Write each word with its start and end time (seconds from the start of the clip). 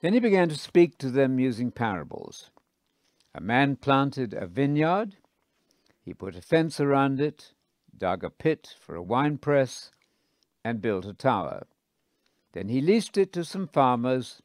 Then 0.00 0.14
he 0.14 0.20
began 0.20 0.48
to 0.48 0.56
speak 0.56 0.96
to 0.98 1.10
them 1.10 1.38
using 1.38 1.70
parables. 1.70 2.50
A 3.34 3.40
man 3.40 3.76
planted 3.76 4.34
a 4.34 4.46
vineyard, 4.46 5.16
he 6.02 6.14
put 6.14 6.34
a 6.36 6.42
fence 6.42 6.80
around 6.80 7.20
it, 7.20 7.52
dug 7.96 8.24
a 8.24 8.30
pit 8.30 8.74
for 8.80 8.94
a 8.94 9.02
wine 9.02 9.38
press, 9.38 9.90
and 10.64 10.80
built 10.80 11.04
a 11.04 11.12
tower. 11.12 11.66
Then 12.52 12.68
he 12.68 12.80
leased 12.80 13.16
it 13.16 13.32
to 13.34 13.44
some 13.44 13.68
farmers 13.68 14.42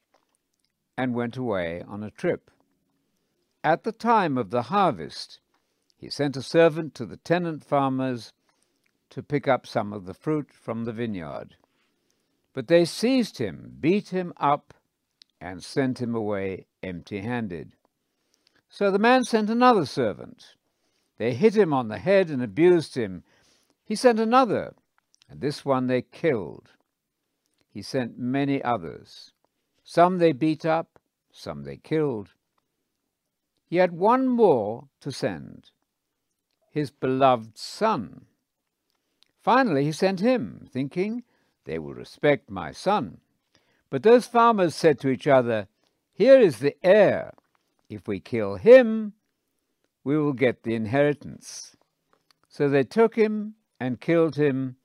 and 0.97 1.15
went 1.15 1.37
away 1.37 1.81
on 1.87 2.03
a 2.03 2.12
trip. 2.12 2.51
At 3.63 3.83
the 3.83 3.92
time 3.92 4.37
of 4.37 4.51
the 4.51 4.63
harvest, 4.63 5.40
he 5.97 6.10
sent 6.10 6.37
a 6.37 6.42
servant 6.42 6.94
to 6.96 7.06
the 7.06 7.17
tenant 7.17 7.63
farmers 7.63 8.33
to 9.10 9.24
pick 9.24 9.47
up 9.47 9.65
some 9.65 9.94
of 9.94 10.06
the 10.06 10.13
fruit 10.13 10.53
from 10.53 10.83
the 10.83 10.94
vineyard. 10.94 11.56
But 12.53 12.67
they 12.67 12.85
seized 12.85 13.40
him, 13.40 13.78
beat 13.79 14.10
him 14.10 14.33
up, 14.37 14.74
and 15.40 15.63
sent 15.63 16.02
him 16.02 16.16
away 16.16 16.66
empty 16.81 17.20
handed. 17.20 17.73
So 18.70 18.91
the 18.91 18.99
man 18.99 19.23
sent 19.23 19.49
another 19.49 19.85
servant. 19.85 20.55
They 21.17 21.34
hit 21.34 21.55
him 21.55 21.73
on 21.73 21.88
the 21.88 21.98
head 21.98 22.30
and 22.30 22.41
abused 22.41 22.95
him. 22.95 23.23
He 23.84 23.95
sent 23.95 24.20
another, 24.20 24.76
and 25.29 25.40
this 25.40 25.63
one 25.63 25.88
they 25.88 26.02
killed. 26.02 26.71
He 27.70 27.81
sent 27.81 28.17
many 28.17 28.62
others. 28.63 29.31
Some 29.84 30.17
they 30.17 30.31
beat 30.31 30.66
up, 30.66 30.99
some 31.31 31.63
they 31.63 31.77
killed. 31.77 32.34
He 33.67 33.77
had 33.77 33.91
one 33.91 34.27
more 34.27 34.88
to 35.02 35.12
send 35.12 35.71
his 36.76 36.91
beloved 36.91 37.57
son. 37.57 38.26
Finally, 39.41 39.85
he 39.85 39.91
sent 39.93 40.20
him, 40.20 40.67
thinking, 40.70 41.23
They 41.63 41.79
will 41.79 41.93
respect 41.93 42.49
my 42.49 42.73
son. 42.73 43.21
But 43.89 44.03
those 44.03 44.25
farmers 44.25 44.75
said 44.75 44.99
to 44.99 45.09
each 45.09 45.27
other, 45.27 45.67
Here 46.13 46.39
is 46.39 46.59
the 46.59 46.76
heir. 46.84 47.34
If 47.89 48.07
we 48.07 48.20
kill 48.20 48.55
him, 48.55 49.13
we 50.04 50.18
will 50.18 50.34
get 50.34 50.63
the 50.63 50.76
inheritance. 50.76 51.76
So 52.48 52.70
they 52.70 52.84
took 52.84 53.15
him 53.15 53.55
and 53.79 53.99
killed 53.99 54.35
him 54.35 54.77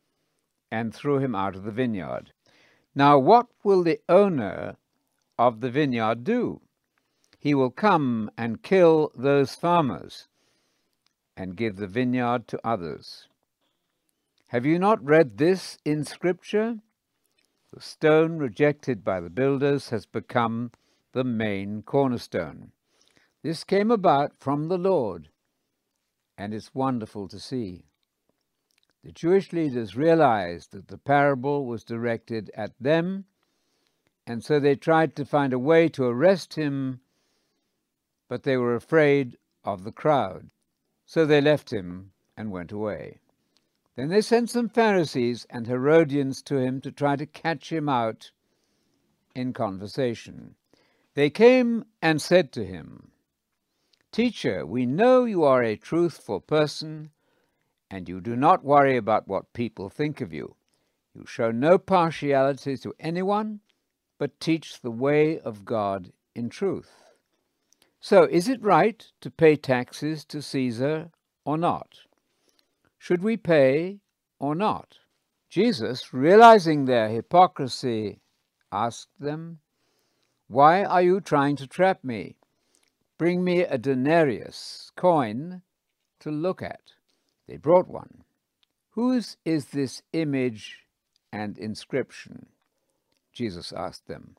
and 0.70 0.94
threw 0.94 1.19
him 1.19 1.34
out 1.34 1.56
of 1.56 1.64
the 1.64 1.70
vineyard. 1.70 2.33
Now, 2.94 3.19
what 3.19 3.47
will 3.62 3.83
the 3.83 4.00
owner 4.08 4.77
of 5.39 5.61
the 5.61 5.70
vineyard 5.70 6.24
do? 6.24 6.61
He 7.39 7.55
will 7.55 7.70
come 7.70 8.30
and 8.36 8.62
kill 8.62 9.12
those 9.14 9.55
farmers 9.55 10.28
and 11.36 11.56
give 11.56 11.77
the 11.77 11.86
vineyard 11.86 12.46
to 12.48 12.61
others. 12.62 13.28
Have 14.48 14.67
you 14.67 14.78
not 14.78 15.02
read 15.05 15.39
this 15.39 15.78
in 15.84 16.05
Scripture? 16.05 16.80
The 17.72 17.80
stone 17.80 18.38
rejected 18.38 19.04
by 19.04 19.20
the 19.20 19.30
builders 19.30 19.90
has 19.90 20.04
become 20.04 20.72
the 21.12 21.24
main 21.24 21.82
cornerstone. 21.82 22.72
This 23.42 23.62
came 23.64 23.90
about 23.90 24.36
from 24.38 24.68
the 24.68 24.78
Lord, 24.78 25.28
and 26.36 26.52
it's 26.52 26.74
wonderful 26.74 27.28
to 27.28 27.38
see. 27.38 27.86
The 29.04 29.12
Jewish 29.12 29.52
leaders 29.52 29.96
realized 29.96 30.72
that 30.72 30.88
the 30.88 30.98
parable 30.98 31.64
was 31.64 31.84
directed 31.84 32.50
at 32.54 32.72
them, 32.80 33.24
and 34.27 34.44
so 34.44 34.60
they 34.60 34.77
tried 34.77 35.16
to 35.16 35.24
find 35.24 35.52
a 35.52 35.58
way 35.58 35.88
to 35.90 36.05
arrest 36.05 36.55
him, 36.55 37.00
but 38.28 38.42
they 38.42 38.56
were 38.56 38.74
afraid 38.74 39.38
of 39.64 39.84
the 39.84 39.92
crowd. 39.92 40.50
So 41.06 41.24
they 41.24 41.40
left 41.40 41.72
him 41.72 42.12
and 42.36 42.50
went 42.50 42.72
away. 42.72 43.20
Then 44.00 44.08
they 44.08 44.22
sent 44.22 44.48
some 44.48 44.70
Pharisees 44.70 45.46
and 45.50 45.66
Herodians 45.66 46.40
to 46.44 46.56
him 46.56 46.80
to 46.80 46.90
try 46.90 47.16
to 47.16 47.26
catch 47.26 47.70
him 47.70 47.86
out 47.86 48.30
in 49.34 49.52
conversation. 49.52 50.54
They 51.12 51.28
came 51.28 51.84
and 52.00 52.22
said 52.22 52.50
to 52.52 52.64
him, 52.64 53.10
Teacher, 54.10 54.64
we 54.64 54.86
know 54.86 55.26
you 55.26 55.44
are 55.44 55.62
a 55.62 55.76
truthful 55.76 56.40
person, 56.40 57.10
and 57.90 58.08
you 58.08 58.22
do 58.22 58.36
not 58.36 58.64
worry 58.64 58.96
about 58.96 59.28
what 59.28 59.52
people 59.52 59.90
think 59.90 60.22
of 60.22 60.33
you. 60.33 60.56
You 61.14 61.27
show 61.27 61.50
no 61.50 61.77
partiality 61.77 62.78
to 62.78 62.94
anyone, 62.98 63.60
but 64.16 64.40
teach 64.40 64.80
the 64.80 64.90
way 64.90 65.39
of 65.39 65.66
God 65.66 66.10
in 66.34 66.48
truth. 66.48 67.02
So, 68.00 68.22
is 68.22 68.48
it 68.48 68.62
right 68.62 69.06
to 69.20 69.30
pay 69.30 69.56
taxes 69.56 70.24
to 70.24 70.40
Caesar 70.40 71.10
or 71.44 71.58
not? 71.58 71.98
Should 73.00 73.22
we 73.22 73.38
pay 73.38 74.00
or 74.38 74.55
not? 74.55 74.98
Jesus, 75.48 76.12
realizing 76.12 76.84
their 76.84 77.08
hypocrisy, 77.08 78.20
asked 78.70 79.18
them, 79.18 79.61
Why 80.48 80.84
are 80.84 81.00
you 81.00 81.22
trying 81.22 81.56
to 81.56 81.66
trap 81.66 82.05
me? 82.05 82.36
Bring 83.16 83.42
me 83.42 83.62
a 83.62 83.78
denarius 83.78 84.92
coin 84.96 85.62
to 86.20 86.30
look 86.30 86.60
at. 86.60 86.92
They 87.48 87.56
brought 87.56 87.89
one. 87.89 88.22
Whose 88.90 89.39
is 89.46 89.68
this 89.68 90.02
image 90.12 90.80
and 91.33 91.56
inscription? 91.56 92.50
Jesus 93.33 93.72
asked 93.72 94.08
them. 94.08 94.36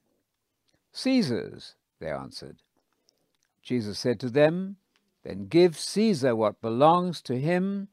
Caesar's, 0.94 1.74
they 2.00 2.12
answered. 2.12 2.58
Jesus 3.64 3.98
said 3.98 4.20
to 4.20 4.30
them, 4.30 4.76
Then 5.24 5.48
give 5.48 5.80
Caesar 5.80 6.36
what 6.36 6.62
belongs 6.62 7.24
to 7.24 7.40
him, 7.40 7.88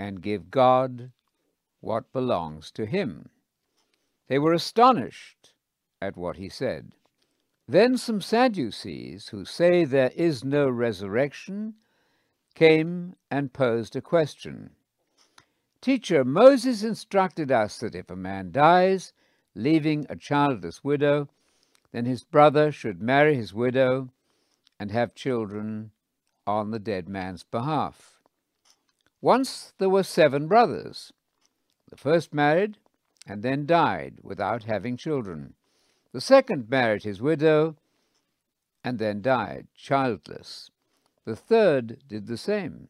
and 0.00 0.22
give 0.22 0.50
God 0.50 1.12
what 1.80 2.10
belongs 2.10 2.70
to 2.70 2.86
him. 2.86 3.28
They 4.28 4.38
were 4.38 4.54
astonished 4.54 5.52
at 6.00 6.16
what 6.16 6.38
he 6.38 6.48
said. 6.48 6.94
Then 7.68 7.98
some 7.98 8.22
Sadducees, 8.22 9.28
who 9.28 9.44
say 9.44 9.84
there 9.84 10.10
is 10.16 10.42
no 10.42 10.70
resurrection, 10.70 11.74
came 12.54 13.14
and 13.30 13.52
posed 13.52 13.94
a 13.94 14.00
question. 14.00 14.70
Teacher, 15.82 16.24
Moses 16.24 16.82
instructed 16.82 17.52
us 17.52 17.76
that 17.78 17.94
if 17.94 18.10
a 18.10 18.16
man 18.16 18.52
dies, 18.52 19.12
leaving 19.54 20.06
a 20.08 20.16
childless 20.16 20.82
widow, 20.82 21.28
then 21.92 22.06
his 22.06 22.24
brother 22.24 22.72
should 22.72 23.02
marry 23.02 23.34
his 23.34 23.52
widow 23.52 24.08
and 24.78 24.90
have 24.90 25.14
children 25.14 25.90
on 26.46 26.70
the 26.70 26.78
dead 26.78 27.06
man's 27.06 27.42
behalf. 27.42 28.19
Once 29.20 29.74
there 29.78 29.90
were 29.90 30.02
seven 30.02 30.48
brothers. 30.48 31.12
The 31.90 31.96
first 31.96 32.32
married 32.32 32.78
and 33.26 33.42
then 33.42 33.66
died 33.66 34.18
without 34.22 34.64
having 34.64 34.96
children. 34.96 35.54
The 36.12 36.20
second 36.20 36.68
married 36.68 37.02
his 37.02 37.20
widow 37.20 37.76
and 38.82 38.98
then 38.98 39.20
died 39.20 39.68
childless. 39.74 40.70
The 41.24 41.36
third 41.36 41.98
did 42.08 42.26
the 42.26 42.38
same. 42.38 42.88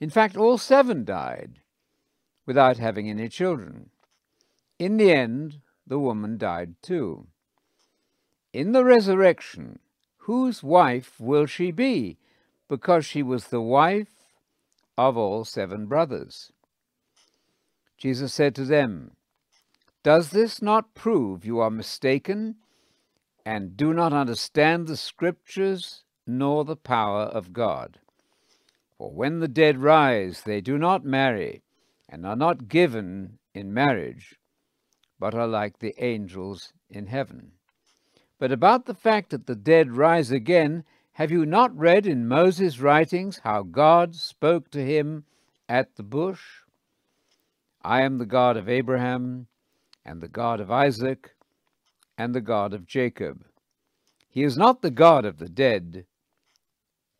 In 0.00 0.10
fact, 0.10 0.36
all 0.36 0.58
seven 0.58 1.04
died 1.04 1.60
without 2.46 2.78
having 2.78 3.08
any 3.08 3.28
children. 3.28 3.90
In 4.78 4.96
the 4.96 5.12
end, 5.12 5.60
the 5.86 5.98
woman 5.98 6.36
died 6.36 6.74
too. 6.82 7.26
In 8.52 8.72
the 8.72 8.84
resurrection, 8.84 9.78
whose 10.16 10.62
wife 10.62 11.20
will 11.20 11.46
she 11.46 11.70
be? 11.70 12.18
Because 12.68 13.04
she 13.04 13.22
was 13.22 13.48
the 13.48 13.60
wife 13.60 14.19
of 15.08 15.16
all 15.16 15.46
seven 15.46 15.86
brothers. 15.86 16.52
Jesus 17.96 18.34
said 18.34 18.54
to 18.54 18.66
them, 18.66 19.12
does 20.02 20.30
this 20.30 20.60
not 20.62 20.94
prove 20.94 21.44
you 21.44 21.58
are 21.60 21.70
mistaken 21.70 22.56
and 23.44 23.76
do 23.76 23.92
not 23.94 24.12
understand 24.12 24.86
the 24.86 24.96
Scriptures 24.96 26.04
nor 26.26 26.64
the 26.64 26.76
power 26.76 27.22
of 27.22 27.52
God? 27.52 27.98
For 28.98 29.10
when 29.10 29.40
the 29.40 29.48
dead 29.48 29.78
rise, 29.78 30.42
they 30.42 30.60
do 30.60 30.76
not 30.76 31.04
marry 31.04 31.62
and 32.08 32.26
are 32.26 32.36
not 32.36 32.68
given 32.68 33.38
in 33.54 33.72
marriage, 33.72 34.36
but 35.18 35.34
are 35.34 35.46
like 35.46 35.78
the 35.78 35.94
angels 36.02 36.72
in 36.90 37.06
heaven. 37.06 37.52
But 38.38 38.52
about 38.52 38.86
the 38.86 38.94
fact 38.94 39.30
that 39.30 39.46
the 39.46 39.56
dead 39.56 39.92
rise 39.92 40.30
again, 40.30 40.84
have 41.20 41.30
you 41.30 41.44
not 41.44 41.76
read 41.76 42.06
in 42.06 42.26
Moses' 42.26 42.80
writings 42.80 43.40
how 43.44 43.62
God 43.62 44.14
spoke 44.14 44.70
to 44.70 44.82
him 44.82 45.24
at 45.68 45.96
the 45.96 46.02
bush? 46.02 46.40
I 47.82 48.00
am 48.00 48.16
the 48.16 48.24
God 48.24 48.56
of 48.56 48.70
Abraham, 48.70 49.46
and 50.02 50.22
the 50.22 50.28
God 50.28 50.60
of 50.60 50.70
Isaac, 50.70 51.36
and 52.16 52.34
the 52.34 52.40
God 52.40 52.72
of 52.72 52.86
Jacob. 52.86 53.44
He 54.30 54.42
is 54.42 54.56
not 54.56 54.80
the 54.80 54.90
God 54.90 55.26
of 55.26 55.36
the 55.36 55.50
dead, 55.50 56.06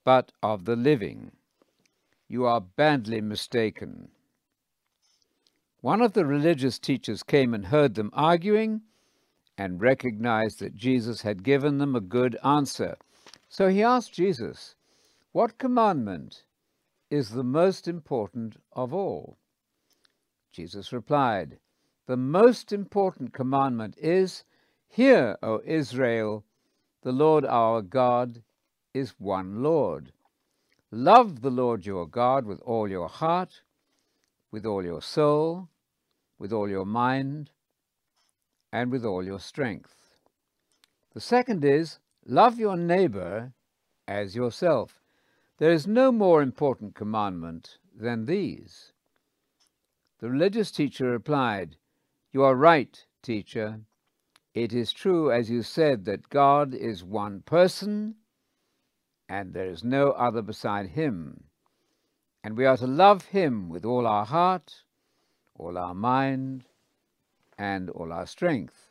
but 0.03 0.33
of 0.43 0.65
the 0.65 0.77
living. 0.77 1.33
You 2.27 2.47
are 2.47 2.63
badly 2.63 3.21
mistaken. 3.21 4.09
One 5.83 6.01
of 6.01 6.15
the 6.15 6.25
religious 6.25 6.79
teachers 6.79 7.23
came 7.23 7.53
and 7.53 7.67
heard 7.67 7.97
them 7.97 8.09
arguing 8.15 8.81
and 9.59 9.79
recognized 9.79 10.59
that 10.61 10.75
Jesus 10.75 11.21
had 11.21 11.43
given 11.43 11.77
them 11.77 11.95
a 11.95 12.01
good 12.01 12.39
answer. 12.43 12.97
So 13.49 13.69
he 13.69 13.83
asked 13.83 14.13
Jesus, 14.13 14.75
What 15.33 15.59
commandment 15.59 16.45
is 17.11 17.31
the 17.31 17.45
most 17.45 17.89
important 17.89 18.57
of 18.73 18.93
all? 18.95 19.39
Jesus 20.53 20.93
replied, 20.93 21.59
the 22.11 22.17
most 22.17 22.73
important 22.73 23.33
commandment 23.33 23.97
is 23.97 24.43
Hear, 24.89 25.39
O 25.45 25.61
Israel, 25.65 26.45
the 27.03 27.13
Lord 27.13 27.45
our 27.45 27.83
God 27.83 28.43
is 28.93 29.15
one 29.21 29.63
Lord. 29.63 30.13
Love 30.91 31.41
the 31.41 31.53
Lord 31.53 31.87
your 31.87 32.09
God 32.09 32.47
with 32.47 32.61
all 32.63 32.91
your 32.91 33.07
heart, 33.07 33.63
with 34.51 34.67
all 34.67 34.85
your 34.85 35.01
soul, 35.01 35.69
with 36.37 36.53
all 36.53 36.69
your 36.69 36.85
mind, 36.85 37.51
and 38.73 38.91
with 38.91 39.05
all 39.05 39.25
your 39.25 39.39
strength. 39.39 39.95
The 41.15 41.21
second 41.21 41.65
is 41.65 42.01
love 42.27 42.59
your 42.59 42.77
neighbor 42.77 43.53
as 44.07 44.37
yourself. 44.37 45.01
There 45.59 45.73
is 45.73 45.87
no 45.87 46.11
more 46.11 46.43
important 46.43 46.95
commandment 46.95 47.79
than 47.95 48.27
these. 48.27 48.93
The 50.19 50.31
religious 50.31 50.71
teacher 50.71 51.11
replied, 51.11 51.77
You 52.33 52.43
are 52.45 52.55
right, 52.55 53.05
teacher. 53.23 53.81
It 54.55 54.73
is 54.73 54.93
true, 54.93 55.31
as 55.31 55.51
you 55.51 55.63
said, 55.63 56.05
that 56.07 56.29
God 56.29 56.75
is 56.75 57.05
one 57.05 57.43
person 57.43 58.17
and 59.31 59.55
there 59.55 59.67
is 59.67 59.85
no 59.85 60.11
other 60.11 60.43
beside 60.43 60.89
him. 60.89 61.45
And 62.43 62.57
we 62.57 62.67
are 62.67 62.77
to 62.79 62.87
love 62.87 63.27
him 63.27 63.69
with 63.69 63.85
all 63.85 64.07
our 64.07 64.25
heart, 64.25 64.83
all 65.55 65.79
our 65.79 65.95
mind, 65.95 66.65
and 67.57 67.91
all 67.91 68.13
our 68.13 68.27
strength, 68.27 68.91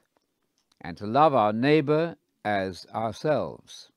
and 0.80 0.96
to 0.98 1.06
love 1.06 1.36
our 1.36 1.52
neighbor 1.52 2.16
as 2.50 2.88
ourselves. 2.96 3.92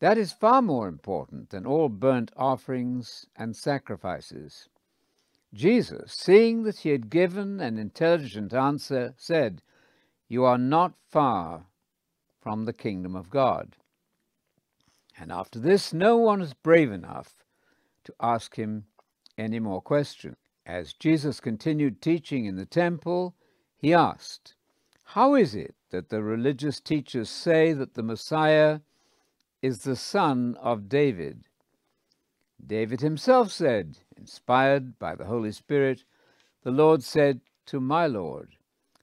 That 0.00 0.18
is 0.18 0.32
far 0.32 0.60
more 0.62 0.88
important 0.88 1.50
than 1.50 1.64
all 1.64 1.88
burnt 1.88 2.32
offerings 2.36 3.26
and 3.36 3.54
sacrifices. 3.54 4.68
Jesus, 5.54 6.12
seeing 6.12 6.64
that 6.64 6.78
he 6.78 6.88
had 6.88 7.08
given 7.08 7.60
an 7.60 7.78
intelligent 7.78 8.52
answer, 8.52 9.14
said, 9.16 9.62
You 10.28 10.44
are 10.44 10.58
not 10.58 10.94
far 11.08 11.66
from 12.40 12.64
the 12.64 12.72
kingdom 12.72 13.14
of 13.14 13.30
God. 13.30 13.76
And 15.16 15.30
after 15.30 15.60
this, 15.60 15.92
no 15.92 16.16
one 16.16 16.40
was 16.40 16.54
brave 16.54 16.90
enough 16.90 17.44
to 18.04 18.14
ask 18.20 18.56
him 18.56 18.86
any 19.38 19.60
more 19.60 19.80
questions. 19.80 20.36
As 20.66 20.94
Jesus 20.94 21.38
continued 21.38 22.00
teaching 22.00 22.44
in 22.44 22.56
the 22.56 22.66
temple, 22.66 23.36
he 23.76 23.94
asked, 23.94 24.54
How 25.04 25.34
is 25.36 25.54
it 25.54 25.76
that 25.92 26.08
the 26.08 26.22
religious 26.22 26.80
teachers 26.80 27.30
say 27.30 27.72
that 27.74 27.94
the 27.94 28.02
Messiah 28.02 28.80
is 29.60 29.82
the 29.82 29.94
son 29.94 30.56
of 30.60 30.88
David? 30.88 31.44
David 32.66 33.00
himself 33.00 33.52
said, 33.52 33.98
inspired 34.16 34.98
by 34.98 35.14
the 35.14 35.26
Holy 35.26 35.52
Spirit, 35.52 36.04
The 36.62 36.70
Lord 36.70 37.02
said 37.02 37.40
to 37.66 37.78
my 37.78 38.06
Lord, 38.06 38.56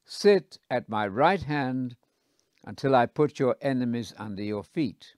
Sit 0.04 0.58
at 0.70 0.90
my 0.90 1.08
right 1.08 1.44
hand 1.44 1.96
until 2.66 2.96
I 2.96 3.06
put 3.06 3.38
your 3.38 3.56
enemies 3.62 4.14
under 4.18 4.42
your 4.42 4.64
feet. 4.64 5.14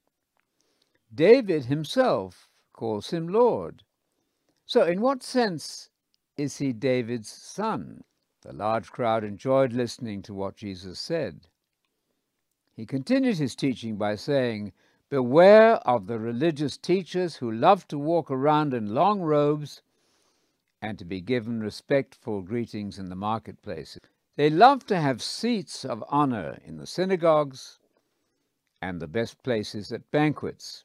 David 1.14 1.66
himself 1.66 2.50
calls 2.74 3.12
him 3.12 3.28
Lord. 3.28 3.84
So, 4.66 4.84
in 4.84 5.02
what 5.02 5.24
sense 5.24 5.90
is 6.36 6.58
he 6.58 6.74
David's 6.74 7.30
son? 7.30 8.04
The 8.42 8.54
large 8.54 8.92
crowd 8.92 9.24
enjoyed 9.24 9.72
listening 9.72 10.22
to 10.24 10.34
what 10.34 10.56
Jesus 10.56 11.00
said. 11.00 11.48
He 12.82 12.88
continued 12.88 13.38
his 13.38 13.56
teaching 13.56 13.96
by 13.96 14.16
saying, 14.16 14.74
Beware 15.08 15.76
of 15.88 16.08
the 16.08 16.18
religious 16.18 16.78
teachers 16.78 17.36
who 17.36 17.52
love 17.52 17.88
to 17.90 18.00
walk 18.00 18.32
around 18.32 18.74
in 18.74 18.96
long 18.96 19.22
robes 19.22 19.84
and 20.82 20.98
to 20.98 21.06
be 21.06 21.22
given 21.22 21.60
respectful 21.60 22.42
greetings 22.42 22.98
in 22.98 23.10
the 23.10 23.16
marketplaces. 23.16 24.02
They 24.36 24.50
love 24.50 24.88
to 24.88 25.00
have 25.00 25.22
seats 25.22 25.86
of 25.86 26.04
honor 26.10 26.58
in 26.66 26.78
the 26.78 26.88
synagogues 26.88 27.78
and 28.82 29.00
the 29.00 29.08
best 29.08 29.44
places 29.44 29.92
at 29.92 30.10
banquets. 30.10 30.84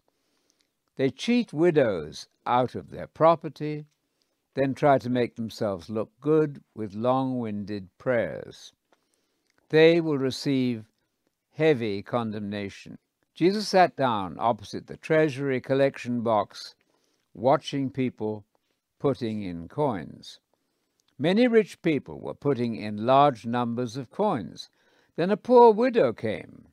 They 0.96 1.08
cheat 1.08 1.54
widows 1.54 2.28
out 2.44 2.74
of 2.74 2.90
their 2.90 3.06
property, 3.06 3.86
then 4.52 4.74
try 4.74 4.98
to 4.98 5.08
make 5.08 5.36
themselves 5.36 5.88
look 5.88 6.10
good 6.20 6.62
with 6.74 6.92
long 6.92 7.38
winded 7.38 7.88
prayers. 7.96 8.74
They 9.70 10.02
will 10.02 10.18
receive 10.18 10.84
heavy 11.56 12.02
condemnation. 12.02 12.98
Jesus 13.34 13.68
sat 13.68 13.96
down 13.96 14.36
opposite 14.38 14.86
the 14.86 14.96
treasury 14.96 15.60
collection 15.60 16.20
box, 16.20 16.74
watching 17.34 17.90
people 17.90 18.44
putting 18.98 19.42
in 19.42 19.66
coins. 19.66 20.38
Many 21.18 21.48
rich 21.48 21.80
people 21.80 22.20
were 22.20 22.34
putting 22.34 22.76
in 22.76 23.06
large 23.06 23.46
numbers 23.46 23.96
of 23.96 24.10
coins. 24.10 24.68
Then 25.16 25.30
a 25.30 25.36
poor 25.36 25.72
widow 25.72 26.12
came 26.12 26.68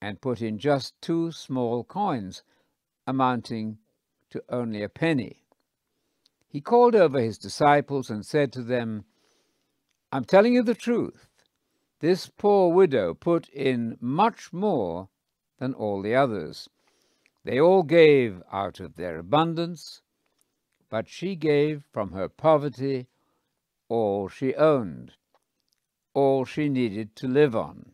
and 0.00 0.20
put 0.20 0.40
in 0.40 0.58
just 0.58 0.94
two 1.00 1.32
small 1.32 1.82
coins 1.82 2.44
amounting 3.08 3.78
to 4.30 4.42
only 4.48 4.82
a 4.84 4.88
penny. 4.88 5.42
He 6.48 6.60
called 6.60 6.94
over 6.94 7.20
his 7.20 7.38
disciples 7.38 8.08
and 8.08 8.24
said 8.24 8.52
to 8.52 8.62
them, 8.62 9.04
I'm 10.12 10.24
telling 10.24 10.54
you 10.54 10.62
the 10.62 10.74
truth. 10.74 11.25
This 12.00 12.28
poor 12.28 12.72
widow 12.72 13.14
put 13.14 13.48
in 13.48 13.96
much 14.00 14.52
more 14.52 15.08
than 15.58 15.72
all 15.72 16.02
the 16.02 16.14
others. 16.14 16.68
They 17.44 17.58
all 17.60 17.82
gave 17.82 18.42
out 18.52 18.80
of 18.80 18.96
their 18.96 19.18
abundance, 19.18 20.02
but 20.90 21.08
she 21.08 21.36
gave 21.36 21.84
from 21.92 22.12
her 22.12 22.28
poverty 22.28 23.06
all 23.88 24.28
she 24.28 24.54
owned, 24.54 25.12
all 26.12 26.44
she 26.44 26.68
needed 26.68 27.16
to 27.16 27.28
live 27.28 27.56
on. 27.56 27.92